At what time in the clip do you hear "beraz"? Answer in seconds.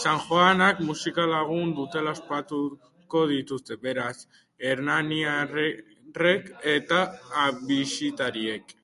3.88-4.16